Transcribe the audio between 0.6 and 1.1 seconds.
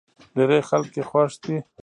خلک يې